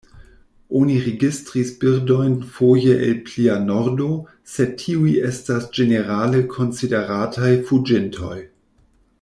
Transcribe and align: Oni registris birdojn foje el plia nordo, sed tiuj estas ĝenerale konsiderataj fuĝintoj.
Oni 0.77 0.93
registris 1.07 1.73
birdojn 1.83 2.33
foje 2.55 2.95
el 3.09 3.13
plia 3.27 3.59
nordo, 3.67 4.09
sed 4.55 4.75
tiuj 4.85 5.15
estas 5.33 5.69
ĝenerale 5.77 6.45
konsiderataj 6.57 7.53
fuĝintoj. 7.71 8.37